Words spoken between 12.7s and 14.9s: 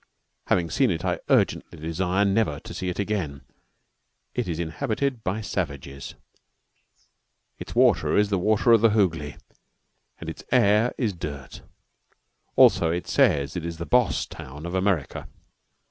it says that it is the "boss" town of